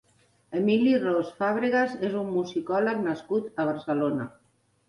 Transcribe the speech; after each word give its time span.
Emili 0.59 0.93
Ros-Fàbregas 1.03 1.93
és 2.09 2.17
un 2.23 2.33
musicòleg 2.39 3.07
nascut 3.11 3.63
a 3.63 3.67
Barcelona. 3.73 4.31